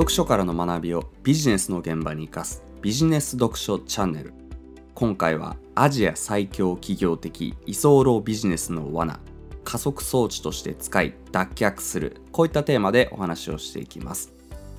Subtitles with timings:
[0.00, 4.32] 読書からの学びをビジネスの現場に生かすビジネス読書チャンネル。
[4.94, 9.20] 今回はアジア最強企業的居候ビジネスの罠
[9.62, 14.32] 加速装置として使い脱却するこういったテーマでお話をしていきます。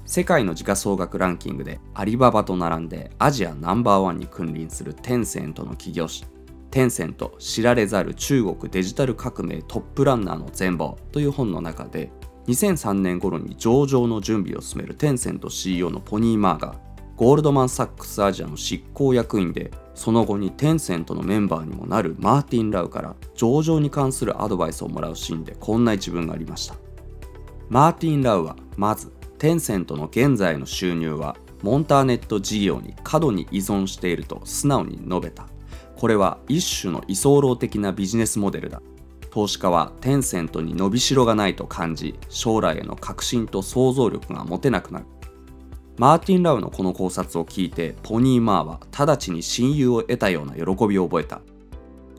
[0.08, 6.26] 世界の時価総額ランキングでアリババと並んでアジアナンバーワンに君臨するテンセントの企業誌
[6.72, 12.10] テンセント知られざる中国デジタル革命トップランナーの全貌という本の中で
[12.48, 16.76] 2003年頃に上場の準備を進めるテンセント CEO のポニー・マーが
[17.16, 26.76] ゴールドマン・サックス・アジアの執行役員でその後にテンセントのメンバーにもなるマーティン・ラウから上場に関するアドバイスをもらうシーンでこんな一文がありました。
[27.70, 35.48] マーティン・ラウはまずテンセントの現在の収入はモンターネット事業に過度に依存していると素直に述べた。
[35.96, 38.82] これは一種の居候的なビジネスモデルだ。
[39.32, 45.06] 投資家はテンセントに伸びしろがないと感じ将来への確信と想像力が持てなくなる。
[45.98, 51.42] マーティン・ラウのこの考察を聞いてポニー・マーは直ちに親友を得たような喜びを覚えた。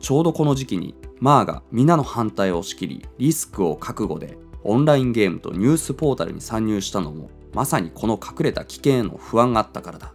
[0.01, 10.15] ちょうどこの時期にマーが皆の反対を押し切りリスクを覚悟でオンラインゲームとニュースポータルに参入したのもまさにこの隠れた危険への不安があったからだ。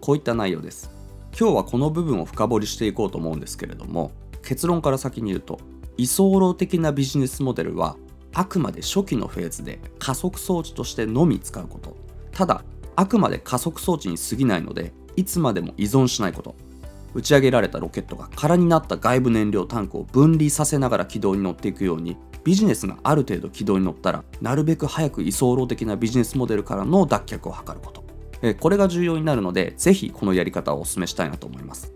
[0.00, 0.90] こういった内容です。
[1.38, 4.10] 今日はこの部分を深掘りしていこうと思うんですけれども
[4.42, 5.60] 結論から先に言うと
[5.96, 7.96] 居候的なビジネスモデルは
[8.34, 11.96] あくまで初期のフェーズで加速装置としてのみ使うこと。
[12.32, 12.64] ただ
[12.96, 16.54] あくまで加速装置に過ぎないのでいつまでも依存しないこと。
[17.14, 28.02] 打ち上げられたロケットが空になった外部燃料タンクを分離させながら軌道に乗っていくようにビジネスがある程度軌道に乗ったらなるべく早く居候的なビジネスモデルからの脱却を図ること。
[28.58, 31.92] これが重要になるのでぜひこのやり方をお勧めしたいなと思います。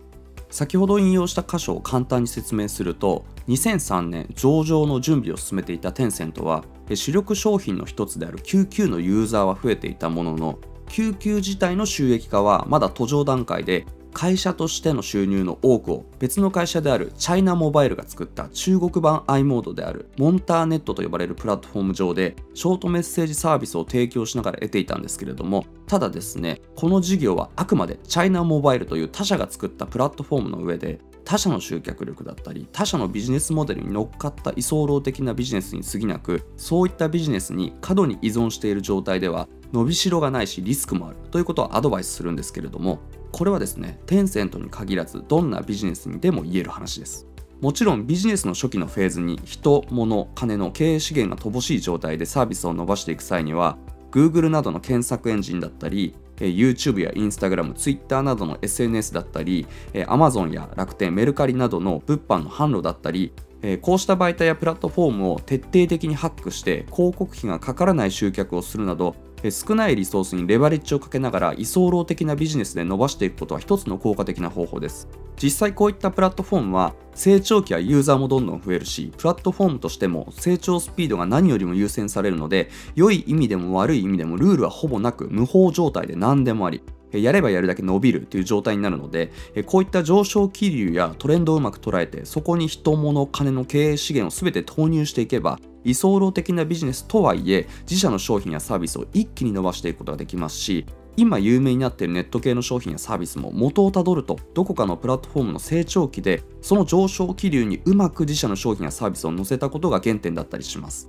[0.51, 10.59] 先ほど引用した箇所を簡単に説明すると2003年上場の準備を進めていたテンセントは主力商品の一つである救急のユーザーは増えていたものの
[10.89, 13.87] 救急自体の収益化はまだ途上段階で
[14.17, 43.01] 会社としての収入の多くを別の会社であるチャイナモバイルが作った中国版 i モードであるモンターネットと呼ばれるプラットフォーム上でショートメッセージサービスを提供しながら得ていたんですけれどもただですねこの事業はあくまでチャイナモバイルという他社が作ったプラットフォームの上で他社の集客力だったり他社のビジネスモデルに乗っかった居候的なビジネスに過ぎなくそういったビジネスに過度に依存している状態では伸びしろがないしリスクもあるということをアドバイスするんですけれども
[43.33, 47.27] これはですねテンセントに限らずどんなビジネスにでも言える話です。
[47.61, 53.79] もちろんビジネスの初期のフェーズに人、物、金の経営資源が乏しい状態でサービスを伸ばしていく際には
[54.11, 63.33] Google などの検索エンジンだったり YouTube や Instagram、Twitter などの SNS だったり Amazon や楽天、メルカリなどの物販の販路だったり
[63.81, 69.17] こうした媒体やプラットフォームを徹底的にハックして広告費がかからない集客をするなど
[69.51, 75.09] 少ないリソースにレバレッジをかけながら居候的なビジネスで伸ばしていくことは一つの効果的な方法です。
[75.43, 86.83] 実際こういったプラットフォームは成長期はユーザーもどんどん増えるしプラットフォームとしても成長スピードが何よりも優先されるので良い意味でも悪い意味でもルールはほぼなく無法状態で何でもあり
[87.21, 89.33] やればやるだけ伸びるという状態になるので
[89.67, 111.09] こういった上昇気流やトレンドをうまく捉えてそこに人物金の経営資源を全て投入していけば居候的なビジネスとはいえ自社の商品やサービスを一気に伸ばしていくことができますし今有名になっているネット系の商品やサービスも元をたどるとどこかのプラットフォームの成長期でその上昇気流にうまく自社の商品やサービスを載せたことが原点だったりします。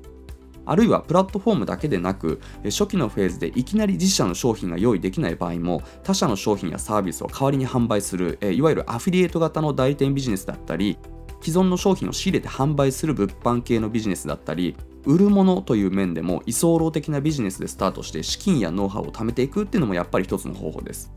[0.67, 10.97] あるいはプラットフォームだけでなく初期のフェーズでいきなり自社の商品が用意できない場合も他社の商品やサービスを代わりに販売するいわゆるアフィリエイト型の代理店ビジネスだったり
[11.41, 14.75] 既存の商品を仕入れて販売する物販系のビジネスだったり
[15.05, 21.11] 売るものという面でも居候的なビジネスでスタートして資金やノウハウを貯めていくっていうのもやっぱり一つの方法です。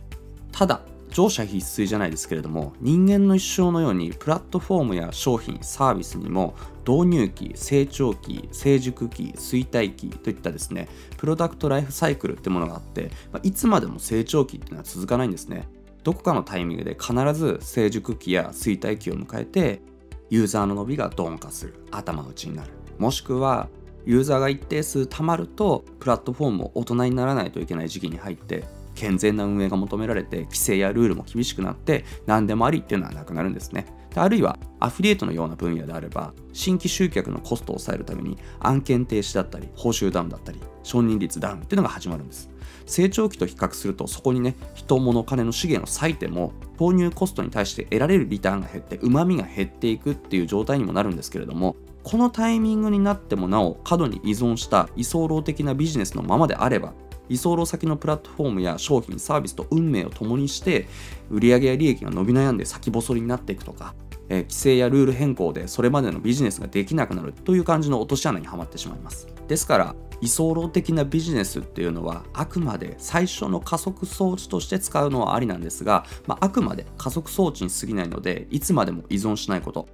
[0.53, 6.55] ただ乗車必須じゃないですけれども人間の一生のようにプラットフォームや商品サービスにも
[6.91, 15.69] 導入期成長期成熟期衰退期といったですねプロダクトライフサイクルってものがあって、ま、いつまでも成長期っていうのは続かないんですね。
[16.03, 19.83] どこかのタイミングで必ず成熟期や衰退期を迎えて
[20.31, 22.71] ユーザーの伸びが鈍化する頭打ちになる。
[22.99, 23.69] もしくは
[24.07, 28.65] ユーザーが一定数貯まるとプラットフォームも大人にならないといけない時期に入って
[28.95, 34.00] 健全な運営が求められて規制やルールも厳しくなって何でもありっていうのはなくなるんですね。
[34.17, 42.51] あるいはアフィリエイトのような分野であれば新規集客のコストを抑えるために案件停止だったり報酬ダウンだったり承認率ダウンっていうのが始まるんです。
[42.87, 56.95] 成長期と比較するとそこにね人物金の資源を割いても投入コストに対して得られるリターンが減ってうまみが減っていくっていう状態にもなるんですけれどもこのタイミングになってもなお過度に依存した居候的なビジネスのままであれば
[57.31, 60.87] 居候先のプラットフォームや商品サービスと運命を共にして
[61.31, 63.95] 売上や利益が伸び悩んで先細りになっていくとか
[64.31, 69.29] えー、規制やルール変更でそれまでのビジネスができなくなるという感じの落とし穴にはまってしまいます。
[69.49, 79.89] ですから居候的なビジネスっていうのはあくまで最初の加速装置として使うのはありなんですが、まあ、あくまで加速装置に過ぎないのでいつまでも依存しないこと。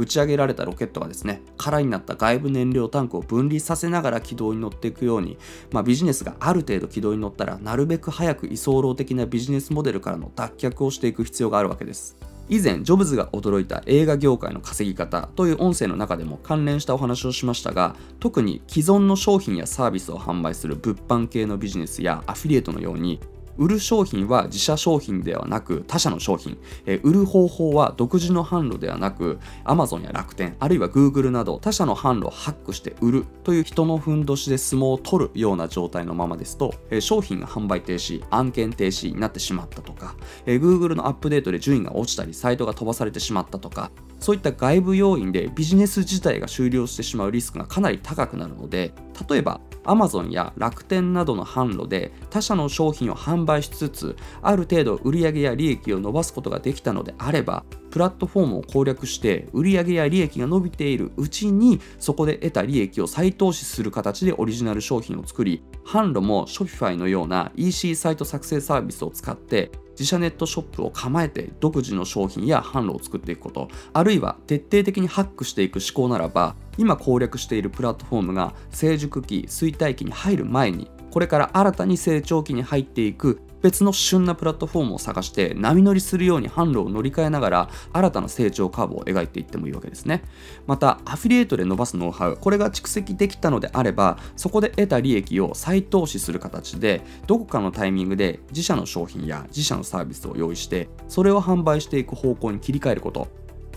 [0.00, 5.36] 打ち上げられたロケットがですね空になった外部燃料タンクを分離させながら軌道に乗っていくように、
[5.72, 12.16] まあ、ビジネスがある程度軌道に乗ったらなるべく早く居候的なビジネスモデルからの脱却をしていく必要があるわけです。
[12.48, 23.20] 以前ジョブズが驚いた映画業界の稼ぎ方という音声の中でも関連したお話をしましたが特に既存の商品やサービスを販売する物販系のビジネスやアフィリエイトのように
[23.56, 40.14] 売る商品は自社商品ではなく他社の商品、え売る方法は独自の販路ではなく Amazon や楽天あるいは Google など他社の販路をハックして売るという人のふんどしで相撲を取るような状態のままですと、え商品が販売停止案件停止になってしまったとか、
[40.46, 48.92] え Google のアップデートで順位が落ちたりサイトが飛ばされてしまったとかそういった外部要因でビジネス自体が終了してしまうリスクがかなり高くなるので
[49.28, 90.22] 例えば Amazon や楽天などの販路で他社の商品を販売しつつある程度売上や利益を伸ばすことができたのであればプラットフォームを攻略して売上や利益が伸びているうちにそこで得た利益を再投資する形でオリジナル商品を作り販路も Shopify のような EC サイト作成サービスを使って自社ネットショップを構えて独自の商品や販路を作っていくことあるいは徹底的にハックしていく思考ならば今攻略しているプラットフォームが成熟期衰退期に入る前にこれから新たに成長期に入っていく別の旬なプラットフォームを探して波乗りするように販路を乗り換えながら新たな成長カーブを描いていってもいいわけですね。
[90.66, 103.28] またアフィリエイトで伸ばすノウハウこれが蓄積できたのであればそこで得た利益を再投資する形でどこかのタイミングで自社の商品や自社のサービスを用意してそれを販売していく方向に切り替えること。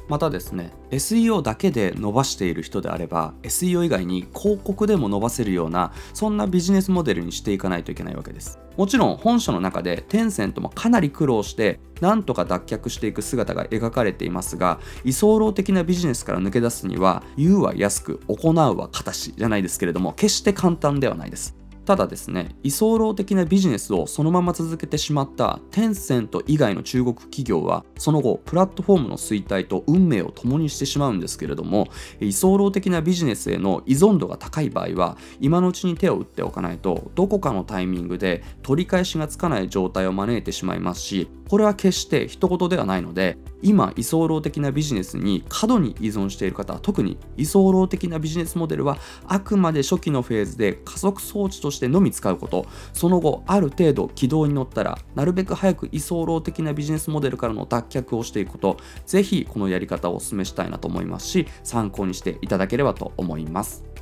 [0.10, 8.60] またですね SEO だけで伸ばしている人であれば SEO 以外に広告でも伸ばせるようなそんなビジネスモデルにしていかないといけないわけです。
[8.78, 21.63] もちろん本書の中でテンセントもかなり苦労してなんとか脱却していく姿が描かれていますが居候的なビジネスから抜け出すには言うは安く行うは形じゃないですけれども決して簡単ではないです。
[21.86, 31.88] ただですね居候的なビジネスをそのまま続けてしまったテンセント以外の中国企業はその後プラットフォームの衰退と運命を共にしてしまうんですけれども
[32.20, 52.66] 居候的なビジネスへの依存度が高い場合は今のうちに手を打っておかないとどこかのタイミングで取り返しがつかない状態を招いてしまいますしこれは決して一言ではないので今居候的なビジネスに過度に依存している方特に居候的なビジネスモデルはあくまで初期のフェーズで加速装置としてのみ使うこと。
[52.94, 58.78] その後ある程度軌道に乗ったらなるべく早く居候的なビジネスモデルからの脱却をしていくこと。
[59.06, 63.93] ぜひこのやり方をお勧めしたいなと思いますし参考にしていただければと思います。